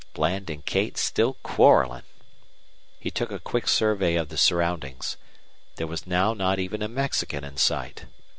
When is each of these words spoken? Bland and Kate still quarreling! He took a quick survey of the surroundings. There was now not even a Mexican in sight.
Bland 0.15 0.49
and 0.49 0.65
Kate 0.65 0.97
still 0.97 1.33
quarreling! 1.43 2.01
He 2.99 3.11
took 3.11 3.29
a 3.31 3.37
quick 3.37 3.67
survey 3.67 4.15
of 4.15 4.29
the 4.29 4.35
surroundings. 4.35 5.15
There 5.75 5.85
was 5.85 6.07
now 6.07 6.33
not 6.33 6.57
even 6.57 6.81
a 6.81 6.87
Mexican 6.87 7.43
in 7.43 7.57
sight. 7.57 8.05